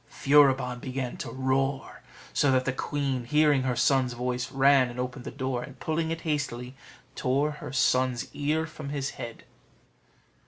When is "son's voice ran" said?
3.75-4.89